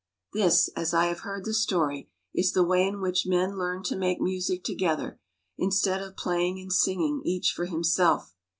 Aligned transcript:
This, 0.33 0.67
as 0.69 0.95
I 0.95 1.05
have 1.05 1.19
heard 1.19 1.45
the 1.45 1.53
story, 1.53 2.09
is 2.33 2.53
the 2.53 2.63
way 2.63 2.87
in 2.87 3.01
which 3.01 3.27
men 3.27 3.55
learned 3.59 3.85
to 3.85 3.95
make 3.95 4.19
music 4.19 4.63
together, 4.63 5.19
instead 5.59 6.01
of 6.01 6.17
playing 6.17 6.59
and 6.59 6.73
singing 6.73 7.21
each 7.23 7.51
for 7.55 7.65
himself. 7.65 8.33